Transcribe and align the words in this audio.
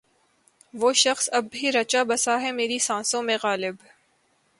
وہ 0.73 0.93
شخص 0.93 1.29
اب 1.31 1.45
بھی 1.51 1.71
رچا 1.71 2.03
بسا 2.03 2.41
ہے 2.41 2.51
میری 2.51 2.79
سانسوں 2.79 3.21
میں 3.23 3.37
غالب 3.43 3.75